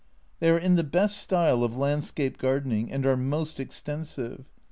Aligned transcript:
They 0.39 0.49
are 0.49 0.57
in 0.57 0.77
the 0.77 0.83
best 0.83 1.17
style 1.17 1.63
of 1.63 1.77
landscape 1.77 2.39
gardening, 2.39 2.91
and 2.91 3.05
are 3.05 3.15
most 3.15 3.59
extensive. 3.59 4.45